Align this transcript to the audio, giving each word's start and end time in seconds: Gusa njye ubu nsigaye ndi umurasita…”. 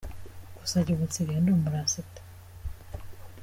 Gusa 0.57 0.75
njye 0.79 0.91
ubu 0.93 1.03
nsigaye 1.09 1.39
ndi 1.41 1.51
umurasita…”. 1.53 2.21